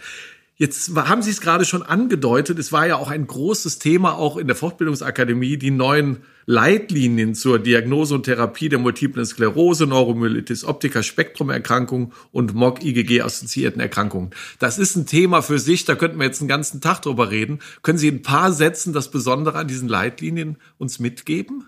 Jetzt 0.57 0.95
haben 0.95 1.23
Sie 1.23 1.31
es 1.31 1.41
gerade 1.41 1.65
schon 1.65 1.83
angedeutet, 1.83 2.59
es 2.59 2.73
war 2.73 2.87
ja 2.87 2.97
auch 2.97 3.11
ein 3.11 3.27
großes 3.27 3.79
Thema 3.79 4.15
auch 4.17 4.37
in 4.37 4.47
der 4.47 4.55
Fortbildungsakademie, 4.55 5.57
die 5.57 5.71
neuen 5.71 6.19
Leitlinien 6.45 7.35
zur 7.35 7.59
Diagnose 7.59 8.15
und 8.15 8.25
Therapie 8.25 8.69
der 8.69 8.79
multiplen 8.79 9.25
Sklerose, 9.25 9.87
Neuromyelitis 9.87 10.65
optica, 10.65 11.03
Spektrumerkrankung 11.03 12.13
und 12.33 12.55
MOG-IgG-assoziierten 12.55 13.81
Erkrankungen. 13.81 14.31
Das 14.59 14.79
ist 14.79 14.95
ein 14.95 15.07
Thema 15.07 15.41
für 15.41 15.59
sich, 15.59 15.85
da 15.85 15.95
könnten 15.95 16.19
wir 16.19 16.27
jetzt 16.27 16.41
einen 16.41 16.49
ganzen 16.49 16.81
Tag 16.81 17.01
drüber 17.01 17.31
reden. 17.31 17.61
Können 17.83 17.99
Sie 17.99 18.09
in 18.09 18.17
ein 18.17 18.23
paar 18.23 18.53
Sätzen 18.53 18.93
das 18.93 19.11
Besondere 19.11 19.59
an 19.59 19.69
diesen 19.69 19.89
Leitlinien 19.89 20.59
uns 20.79 20.99
mitgeben? 20.99 21.67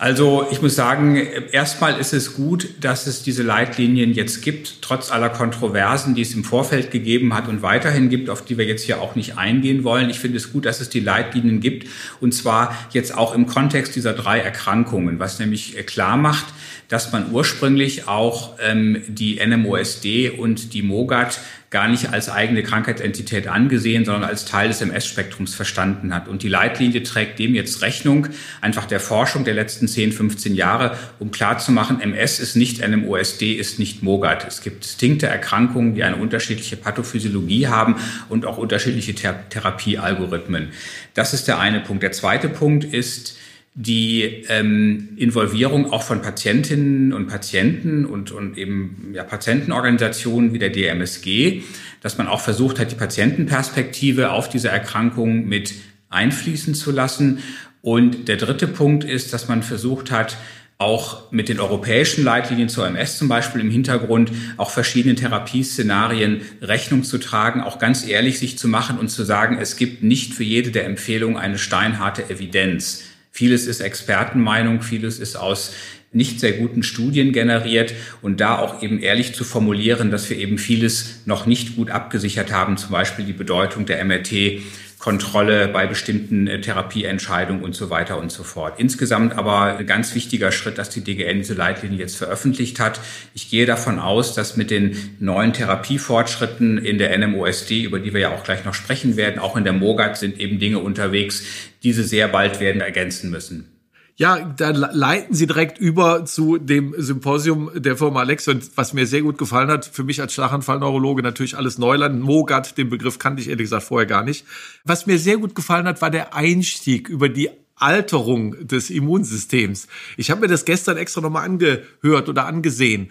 Also 0.00 0.46
ich 0.50 0.62
muss 0.62 0.76
sagen, 0.76 1.16
erstmal 1.52 2.00
ist 2.00 2.14
es 2.14 2.32
gut, 2.32 2.70
dass 2.80 3.06
es 3.06 3.22
diese 3.22 3.42
Leitlinien 3.42 4.14
jetzt 4.14 4.40
gibt, 4.40 4.80
trotz 4.80 5.12
aller 5.12 5.28
Kontroversen, 5.28 6.14
die 6.14 6.22
es 6.22 6.32
im 6.32 6.42
Vorfeld 6.42 6.90
gegeben 6.90 7.34
hat 7.34 7.48
und 7.48 7.60
weiterhin 7.60 8.08
gibt, 8.08 8.30
auf 8.30 8.42
die 8.42 8.56
wir 8.56 8.64
jetzt 8.64 8.82
hier 8.82 9.02
auch 9.02 9.14
nicht 9.14 9.36
eingehen 9.36 9.84
wollen. 9.84 10.08
Ich 10.08 10.18
finde 10.18 10.38
es 10.38 10.54
gut, 10.54 10.64
dass 10.64 10.80
es 10.80 10.88
die 10.88 11.00
Leitlinien 11.00 11.60
gibt 11.60 11.86
und 12.18 12.32
zwar 12.32 12.74
jetzt 12.92 13.14
auch 13.14 13.34
im 13.34 13.44
Kontext 13.44 13.94
dieser 13.94 14.14
drei 14.14 14.38
Erkrankungen, 14.38 15.18
was 15.18 15.38
nämlich 15.38 15.76
klar 15.84 16.16
macht, 16.16 16.46
dass 16.88 17.12
man 17.12 17.30
ursprünglich 17.30 18.08
auch 18.08 18.54
ähm, 18.58 19.02
die 19.06 19.38
NMOSD 19.44 20.30
und 20.30 20.72
die 20.72 20.80
MOGAT 20.80 21.40
gar 21.70 21.86
nicht 21.86 22.12
als 22.12 22.28
eigene 22.28 22.64
Krankheitsentität 22.64 23.46
angesehen, 23.46 24.04
sondern 24.04 24.24
als 24.24 24.44
Teil 24.44 24.68
des 24.68 24.80
MS-Spektrums 24.80 25.54
verstanden 25.54 26.12
hat. 26.12 26.26
Und 26.26 26.42
die 26.42 26.48
Leitlinie 26.48 27.04
trägt 27.04 27.38
dem 27.38 27.54
jetzt 27.54 27.82
Rechnung, 27.82 28.26
einfach 28.60 28.86
der 28.86 28.98
Forschung 28.98 29.44
der 29.44 29.54
letzten 29.54 29.86
10, 29.90 30.12
15 30.12 30.54
Jahre, 30.54 30.96
um 31.18 31.30
klarzumachen, 31.30 32.00
MS 32.00 32.40
ist 32.40 32.56
nicht 32.56 32.86
NMOSD, 32.86 33.54
ist 33.54 33.78
nicht 33.78 34.02
MOGAT. 34.02 34.46
Es 34.46 34.62
gibt 34.62 34.84
distinkte 34.84 35.26
Erkrankungen, 35.26 35.94
die 35.94 36.04
eine 36.04 36.16
unterschiedliche 36.16 36.76
Pathophysiologie 36.76 37.68
haben 37.68 37.96
und 38.28 38.46
auch 38.46 38.58
unterschiedliche 38.58 39.14
Thera 39.14 39.44
Therapiealgorithmen. 39.50 40.68
Das 41.14 41.34
ist 41.34 41.48
der 41.48 41.58
eine 41.58 41.80
Punkt. 41.80 42.02
Der 42.02 42.12
zweite 42.12 42.48
Punkt 42.48 42.84
ist, 42.84 43.36
die 43.74 44.44
ähm, 44.48 45.10
Involvierung 45.16 45.92
auch 45.92 46.02
von 46.02 46.22
Patientinnen 46.22 47.12
und 47.12 47.28
Patienten 47.28 48.04
und, 48.04 48.32
und 48.32 48.58
eben 48.58 49.12
ja, 49.14 49.22
Patientenorganisationen 49.22 50.52
wie 50.52 50.58
der 50.58 50.70
DMSG, 50.70 51.62
dass 52.02 52.18
man 52.18 52.26
auch 52.26 52.40
versucht 52.40 52.80
hat, 52.80 52.90
die 52.90 52.96
Patientenperspektive 52.96 54.32
auf 54.32 54.48
diese 54.48 54.68
Erkrankung 54.68 55.46
mit 55.46 55.74
einfließen 56.08 56.74
zu 56.74 56.90
lassen. 56.90 57.38
Und 57.82 58.28
der 58.28 58.36
dritte 58.36 58.66
Punkt 58.66 59.04
ist, 59.04 59.32
dass 59.32 59.48
man 59.48 59.62
versucht 59.62 60.10
hat, 60.10 60.36
auch 60.80 61.30
mit 61.30 61.50
den 61.50 61.60
europäischen 61.60 62.24
Leitlinien 62.24 62.70
zur 62.70 62.86
MS 62.86 63.18
zum 63.18 63.28
Beispiel 63.28 63.60
im 63.60 63.70
Hintergrund 63.70 64.32
auch 64.56 64.70
verschiedene 64.70 65.14
Therapieszenarien 65.14 66.40
Rechnung 66.62 67.04
zu 67.04 67.18
tragen, 67.18 67.60
auch 67.60 67.78
ganz 67.78 68.08
ehrlich 68.08 68.38
sich 68.38 68.56
zu 68.56 68.66
machen 68.66 68.98
und 68.98 69.10
zu 69.10 69.22
sagen, 69.22 69.58
es 69.60 69.76
gibt 69.76 70.02
nicht 70.02 70.32
für 70.32 70.42
jede 70.42 70.70
der 70.70 70.86
Empfehlungen 70.86 71.36
eine 71.36 71.58
steinharte 71.58 72.30
Evidenz. 72.30 73.09
Vieles 73.30 73.66
ist 73.66 73.80
Expertenmeinung, 73.80 74.82
vieles 74.82 75.18
ist 75.18 75.36
aus 75.36 75.72
nicht 76.12 76.40
sehr 76.40 76.52
guten 76.54 76.82
Studien 76.82 77.32
generiert 77.32 77.94
und 78.20 78.40
da 78.40 78.58
auch 78.58 78.82
eben 78.82 78.98
ehrlich 79.00 79.34
zu 79.34 79.44
formulieren, 79.44 80.10
dass 80.10 80.28
wir 80.28 80.38
eben 80.38 80.58
vieles 80.58 81.20
noch 81.24 81.46
nicht 81.46 81.76
gut 81.76 81.90
abgesichert 81.90 82.52
haben, 82.52 82.76
zum 82.76 82.90
Beispiel 82.90 83.24
die 83.24 83.32
Bedeutung 83.32 83.86
der 83.86 84.04
MRT 84.04 84.60
Kontrolle 85.00 85.66
bei 85.68 85.86
bestimmten 85.86 86.46
äh, 86.46 86.60
Therapieentscheidungen 86.60 87.64
und 87.64 87.74
so 87.74 87.88
weiter 87.88 88.18
und 88.18 88.30
so 88.30 88.44
fort. 88.44 88.74
Insgesamt 88.78 89.32
aber 89.36 89.78
ein 89.78 89.86
ganz 89.86 90.14
wichtiger 90.14 90.52
Schritt, 90.52 90.76
dass 90.76 90.90
die 90.90 91.00
DGN 91.00 91.38
diese 91.38 91.54
Leitlinie 91.54 91.98
jetzt 91.98 92.16
veröffentlicht 92.16 92.78
hat. 92.78 93.00
Ich 93.32 93.48
gehe 93.48 93.64
davon 93.64 93.98
aus, 93.98 94.34
dass 94.34 94.58
mit 94.58 94.70
den 94.70 94.94
neuen 95.18 95.54
Therapiefortschritten 95.54 96.76
in 96.76 96.98
der 96.98 97.16
NMOSD, 97.16 97.82
über 97.82 97.98
die 97.98 98.12
wir 98.12 98.20
ja 98.20 98.34
auch 98.34 98.44
gleich 98.44 98.66
noch 98.66 98.74
sprechen 98.74 99.16
werden, 99.16 99.38
auch 99.38 99.56
in 99.56 99.64
der 99.64 99.72
MOGAT 99.72 100.18
sind 100.18 100.38
eben 100.38 100.58
Dinge 100.58 100.80
unterwegs, 100.80 101.44
diese 101.82 102.04
sehr 102.04 102.28
bald 102.28 102.60
werden 102.60 102.80
ergänzen 102.80 103.30
müssen. 103.30 103.70
Ja, 104.16 104.38
da 104.38 104.68
leiten 104.68 105.34
Sie 105.34 105.46
direkt 105.46 105.78
über 105.78 106.26
zu 106.26 106.58
dem 106.58 106.94
Symposium 106.98 107.70
der 107.74 107.96
Firma 107.96 108.20
Alexion, 108.20 108.60
was 108.74 108.92
mir 108.92 109.06
sehr 109.06 109.22
gut 109.22 109.38
gefallen 109.38 109.70
hat. 109.70 109.86
Für 109.86 110.04
mich 110.04 110.20
als 110.20 110.34
Schlaganfallneurologe 110.34 111.22
natürlich 111.22 111.56
alles 111.56 111.78
Neuland. 111.78 112.20
Mogat, 112.20 112.76
den 112.76 112.90
Begriff 112.90 113.18
kannte 113.18 113.40
ich 113.40 113.48
ehrlich 113.48 113.64
gesagt 113.64 113.84
vorher 113.84 114.06
gar 114.06 114.22
nicht. 114.22 114.44
Was 114.84 115.06
mir 115.06 115.18
sehr 115.18 115.38
gut 115.38 115.54
gefallen 115.54 115.86
hat, 115.86 116.02
war 116.02 116.10
der 116.10 116.34
Einstieg 116.34 117.08
über 117.08 117.30
die 117.30 117.48
Alterung 117.76 118.68
des 118.68 118.90
Immunsystems. 118.90 119.88
Ich 120.18 120.30
habe 120.30 120.42
mir 120.42 120.48
das 120.48 120.66
gestern 120.66 120.98
extra 120.98 121.22
nochmal 121.22 121.46
angehört 121.46 122.28
oder 122.28 122.44
angesehen 122.44 123.10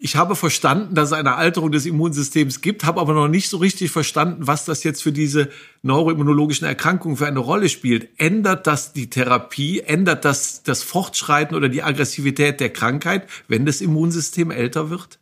ich 0.00 0.14
habe 0.14 0.36
verstanden, 0.36 0.94
dass 0.94 1.08
es 1.08 1.12
eine 1.12 1.34
Alterung 1.34 1.72
des 1.72 1.84
Immunsystems 1.84 2.60
gibt, 2.60 2.84
habe 2.84 3.00
aber 3.00 3.14
noch 3.14 3.26
nicht 3.26 3.48
so 3.48 3.56
richtig 3.56 3.90
verstanden, 3.90 4.46
was 4.46 4.64
das 4.64 4.84
jetzt 4.84 5.02
für 5.02 5.10
diese 5.10 5.48
neuroimmunologischen 5.82 6.68
Erkrankungen 6.68 7.16
für 7.16 7.26
eine 7.26 7.40
Rolle 7.40 7.68
spielt. 7.68 8.08
Ändert 8.16 8.68
das 8.68 8.92
die 8.92 9.10
Therapie? 9.10 9.80
Ändert 9.80 10.24
das 10.24 10.62
das 10.62 10.84
Fortschreiten 10.84 11.56
oder 11.56 11.68
die 11.68 11.82
Aggressivität 11.82 12.60
der 12.60 12.70
Krankheit, 12.70 13.28
wenn 13.48 13.66
das 13.66 13.80
Immunsystem 13.80 14.52
älter 14.52 14.88
wird? 14.88 15.18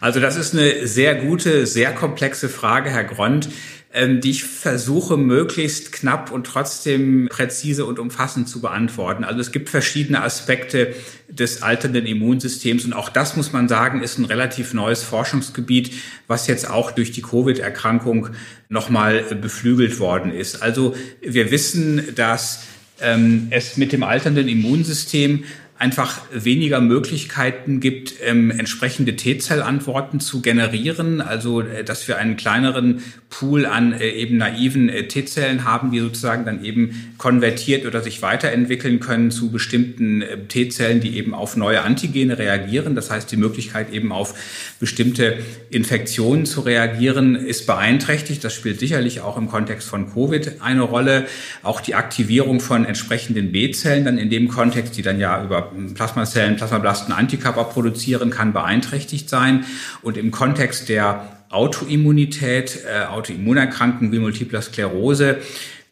Also 0.00 0.20
das 0.20 0.36
ist 0.36 0.54
eine 0.54 0.86
sehr 0.86 1.16
gute, 1.16 1.66
sehr 1.66 1.92
komplexe 1.92 2.48
Frage, 2.48 2.90
Herr 2.90 3.04
Grond. 3.04 3.48
Ähm, 3.94 4.20
die 4.20 4.32
ich 4.32 4.44
versuche 4.44 5.16
möglichst 5.16 5.92
knapp 5.92 6.30
und 6.30 6.46
trotzdem 6.46 7.26
präzise 7.30 7.86
und 7.86 7.98
umfassend 7.98 8.46
zu 8.46 8.60
beantworten. 8.60 9.24
Also 9.24 9.40
es 9.40 9.50
gibt 9.50 9.70
verschiedene 9.70 10.22
Aspekte 10.22 10.94
des 11.26 11.62
alternden 11.62 12.04
Immunsystems 12.04 12.84
und 12.84 12.92
auch 12.92 13.08
das 13.08 13.34
muss 13.34 13.54
man 13.54 13.66
sagen, 13.66 14.02
ist 14.02 14.18
ein 14.18 14.26
relativ 14.26 14.74
neues 14.74 15.02
Forschungsgebiet, 15.02 15.94
was 16.26 16.46
jetzt 16.48 16.68
auch 16.68 16.90
durch 16.90 17.12
die 17.12 17.22
Covid-Erkrankung 17.22 18.28
nochmal 18.68 19.22
beflügelt 19.40 19.98
worden 19.98 20.34
ist. 20.34 20.62
Also 20.62 20.94
wir 21.22 21.50
wissen, 21.50 22.14
dass 22.14 22.64
ähm, 23.00 23.46
es 23.48 23.78
mit 23.78 23.92
dem 23.92 24.02
alternden 24.02 24.48
Immunsystem 24.48 25.44
einfach 25.78 26.20
weniger 26.32 26.80
Möglichkeiten 26.80 27.78
gibt, 27.78 28.14
ähm, 28.24 28.50
entsprechende 28.50 29.14
T-Zellantworten 29.14 30.18
zu 30.18 30.42
generieren. 30.42 31.20
Also, 31.20 31.60
äh, 31.60 31.84
dass 31.84 32.08
wir 32.08 32.18
einen 32.18 32.36
kleineren 32.36 33.02
Pool 33.30 33.64
an 33.66 33.92
äh, 33.92 34.08
eben 34.10 34.38
naiven 34.38 34.88
äh, 34.88 35.06
T-Zellen 35.06 35.64
haben, 35.64 35.92
die 35.92 36.00
sozusagen 36.00 36.44
dann 36.44 36.64
eben 36.64 37.14
konvertiert 37.18 37.86
oder 37.86 38.02
sich 38.02 38.22
weiterentwickeln 38.22 38.98
können 38.98 39.30
zu 39.30 39.50
bestimmten 39.50 40.22
äh, 40.22 40.38
T-Zellen, 40.48 41.00
die 41.00 41.16
eben 41.16 41.32
auf 41.32 41.56
neue 41.56 41.82
Antigene 41.82 42.38
reagieren. 42.38 42.96
Das 42.96 43.10
heißt, 43.10 43.30
die 43.30 43.36
Möglichkeit 43.36 43.92
eben 43.92 44.10
auf 44.10 44.34
bestimmte 44.80 45.38
Infektionen 45.70 46.44
zu 46.44 46.62
reagieren 46.62 47.36
ist 47.36 47.66
beeinträchtigt. 47.66 48.42
Das 48.42 48.54
spielt 48.54 48.80
sicherlich 48.80 49.20
auch 49.20 49.36
im 49.36 49.48
Kontext 49.48 49.88
von 49.88 50.12
Covid 50.12 50.60
eine 50.60 50.82
Rolle. 50.82 51.26
Auch 51.62 51.80
die 51.80 51.94
Aktivierung 51.94 52.60
von 52.60 52.84
entsprechenden 52.84 53.52
B-Zellen 53.52 54.04
dann 54.04 54.18
in 54.18 54.30
dem 54.30 54.48
Kontext, 54.48 54.96
die 54.96 55.02
dann 55.02 55.20
ja 55.20 55.44
über 55.44 55.67
Plasmazellen, 55.94 56.56
Plasmablasten 56.56 57.12
Antikörper 57.12 57.64
produzieren, 57.64 58.30
kann 58.30 58.52
beeinträchtigt 58.52 59.28
sein. 59.28 59.64
Und 60.02 60.16
im 60.16 60.30
Kontext 60.30 60.88
der 60.88 61.38
Autoimmunität, 61.50 62.84
äh, 62.86 63.06
Autoimmunerkrankungen 63.06 64.12
wie 64.12 64.18
Multipler 64.18 64.60
Sklerose, 64.60 65.38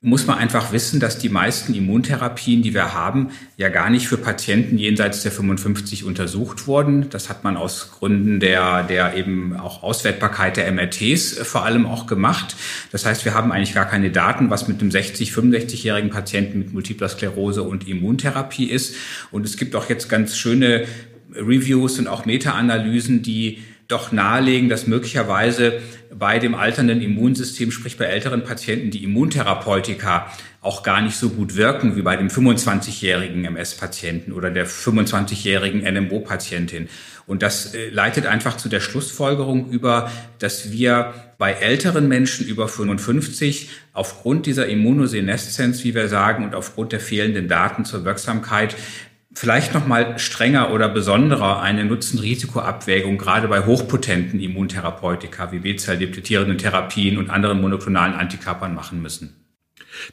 muss 0.07 0.25
man 0.29 0.39
einfach 0.39 0.71
wissen, 0.71 1.01
dass 1.01 1.19
die 1.19 1.29
meisten 1.29 1.75
Immuntherapien, 1.75 2.63
die 2.63 2.75
wir 2.75 2.95
haben, 2.95 3.31
ja 3.57 3.71
gar 3.71 3.91
nicht 3.91 4.07
für 4.07 4.17
Patienten 4.17 4.79
jenseits 4.79 5.25
der 5.25 5.33
55 5.33 6.05
untersucht 6.05 6.69
wurden. 6.69 7.11
Das 7.11 7.29
hat 7.29 7.43
man 7.43 7.57
aus 7.57 7.91
Gründen 7.91 8.39
der, 8.39 8.85
der 8.85 9.17
eben 9.17 9.57
auch 9.57 9.83
Auswertbarkeit 9.83 10.59
der 10.59 10.71
MRTs 10.71 11.39
äh, 11.39 11.45
vor 11.45 11.65
allem 11.65 11.87
auch 11.87 12.07
gemacht. 12.07 12.55
Das 12.93 13.05
heißt, 13.05 13.25
wir 13.25 13.35
haben 13.35 13.51
eigentlich 13.51 13.75
gar 13.75 13.87
keine 13.87 14.13
Daten, 14.13 14.49
was 14.49 14.69
mit 14.69 14.81
einem 14.81 14.93
60, 14.93 15.33
65-jährigen 15.33 16.11
Patienten 16.11 16.61
mit 16.61 16.73
Multipler 16.73 17.09
Sklerose 17.09 17.65
und 17.65 17.89
Immuntherapie 17.89 18.67
ist. 18.67 18.95
Und 19.33 19.45
es 19.45 19.57
gibt 19.57 19.75
auch 19.75 19.89
jetzt 19.89 20.09
ganz 20.09 20.37
schöne 20.37 20.85
Reviews 21.35 21.99
und 21.99 22.07
auch 22.07 22.27
Meta-Analysen, 22.27 23.23
die 23.23 23.59
doch 23.89 24.13
nahelegen, 24.13 24.69
dass 24.69 24.87
möglicherweise 24.87 25.81
bei 26.13 26.39
dem 26.39 26.55
alternden 26.55 27.01
Immunsystem, 27.01 27.71
sprich 27.71 27.97
bei 27.97 28.07
älteren 28.07 28.43
Patienten, 28.43 28.91
die 28.91 29.05
Immuntherapeutika 29.05 30.33
auch 30.61 30.83
gar 30.83 31.01
nicht 31.01 31.17
so 31.17 31.31
gut 31.31 31.55
wirken 31.55 31.97
wie 31.97 32.03
bei 32.03 32.17
dem 32.17 32.29
25-jährigen 32.29 33.45
MS-Patienten 33.45 34.33
oder 34.33 34.51
der 34.51 34.67
25-jährigen 34.67 35.83
NMO-Patientin. 35.83 36.89
Und 37.27 37.43
das 37.43 37.75
äh, 37.75 37.89
leitet 37.91 38.27
einfach 38.27 38.57
zu 38.57 38.69
der 38.69 38.81
Schlussfolgerung 38.81 39.71
über, 39.71 40.11
dass 40.39 40.73
wir 40.73 41.15
bei 41.39 41.53
älteren 41.53 42.09
Menschen 42.09 42.47
über 42.47 42.67
55 42.67 43.69
aufgrund 43.93 44.47
dieser 44.47 44.67
Immunoseneszenz, 44.69 45.85
wie 45.85 45.95
wir 45.95 46.09
sagen, 46.09 46.45
und 46.45 46.55
aufgrund 46.55 46.93
der 46.93 47.01
fehlenden 47.01 47.47
Daten 47.47 47.85
zur 47.85 48.05
Wirksamkeit 48.05 48.75
vielleicht 49.37 49.75
noch 49.75 49.87
mal 49.87 50.19
strenger 50.19 50.73
oder 50.73 50.89
besonderer 50.89 51.61
eine 51.61 51.85
Nutzen-Risiko-Abwägung 51.85 53.19
gerade 53.19 53.49
bei 53.49 53.67
hochpotenten 53.67 54.41
Immuntherapeutika 54.41 55.53
wie 55.53 55.59
B-Zell-depletierenden 55.59 56.57
Therapien 56.57 57.19
und 57.19 57.29
anderen 57.29 57.61
monoklonalen 57.61 58.15
Antikörpern 58.15 58.75
machen 58.75 59.03
müssen. 59.03 59.37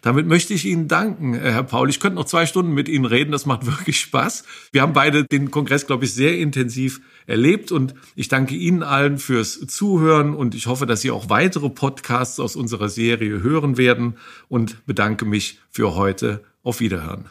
Damit 0.02 0.28
möchte 0.28 0.54
ich 0.54 0.66
Ihnen 0.66 0.88
danken, 0.88 1.34
äh, 1.34 1.52
Herr 1.52 1.64
Paul. 1.64 1.90
Ich 1.90 2.00
könnte 2.00 2.16
noch 2.16 2.26
zwei 2.26 2.46
Stunden 2.46 2.74
mit 2.74 2.88
Ihnen 2.88 3.06
reden. 3.06 3.32
Das 3.32 3.46
macht 3.46 3.66
wirklich 3.66 4.00
Spaß. 4.00 4.44
Wir 4.72 4.82
haben 4.82 4.94
beide 4.94 5.24
den 5.26 5.52
Kongress, 5.52 5.88
glaube 5.88 6.06
ich, 6.06 6.14
sehr 6.14 6.38
intensiv 6.38 7.02
erlebt 7.26 7.72
und 7.72 7.94
ich 8.16 8.28
danke 8.28 8.56
Ihnen 8.56 8.84
allen 8.84 9.18
fürs 9.18 9.60
Zuhören 9.68 10.36
und 10.36 10.56
ich 10.56 10.68
hoffe, 10.68 10.86
dass 10.86 11.02
Sie 11.02 11.12
auch 11.12 11.30
weitere 11.30 11.70
Podcasts 11.70 12.40
aus 12.40 12.56
unserer 12.56 12.90
Serie 12.90 13.42
hören 13.42 13.78
werden 13.78 14.16
und 14.50 14.86
bedanke 14.86 15.26
mich 15.26 15.60
für 15.70 15.96
heute. 15.96 16.44
Auf 16.66 16.80
Wiederhören. 16.80 17.26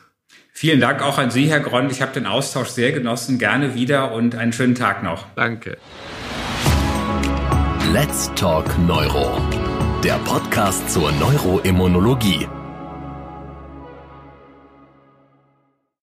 Vielen 0.52 0.80
Dank 0.80 1.02
auch 1.02 1.18
an 1.18 1.30
Sie, 1.30 1.50
Herr 1.50 1.60
Grond. 1.60 1.90
Ich 1.90 2.00
habe 2.02 2.12
den 2.12 2.26
Austausch 2.26 2.68
sehr 2.68 2.92
genossen. 2.92 3.38
Gerne 3.38 3.74
wieder 3.74 4.12
und 4.12 4.36
einen 4.36 4.52
schönen 4.52 4.76
Tag 4.76 5.02
noch. 5.02 5.26
Danke. 5.34 5.76
Let's 7.92 8.30
Talk 8.36 8.66
Neuro 8.86 9.40
der 10.02 10.18
Podcast 10.24 10.90
zur 10.90 11.12
Neuroimmunologie. 11.12 12.48